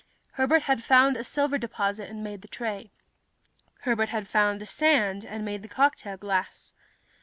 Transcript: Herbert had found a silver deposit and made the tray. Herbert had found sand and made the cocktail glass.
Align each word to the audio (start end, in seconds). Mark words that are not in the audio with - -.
Herbert 0.31 0.63
had 0.63 0.81
found 0.83 1.15
a 1.15 1.23
silver 1.23 1.59
deposit 1.59 2.09
and 2.09 2.23
made 2.23 2.41
the 2.41 2.47
tray. 2.47 2.91
Herbert 3.81 4.09
had 4.09 4.27
found 4.27 4.67
sand 4.67 5.23
and 5.23 5.45
made 5.45 5.61
the 5.61 5.67
cocktail 5.67 6.17
glass. 6.17 6.73